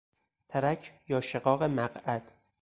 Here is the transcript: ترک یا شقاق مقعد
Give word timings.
ترک 0.49 0.93
یا 1.07 1.21
شقاق 1.21 1.63
مقعد 1.63 2.31